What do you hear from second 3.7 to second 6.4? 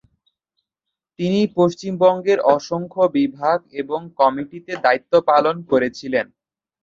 এবং কমিটিতে দায়িত্ব পালন করেছিলেন।